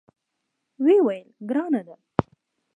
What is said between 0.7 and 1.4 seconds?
ویې ویل: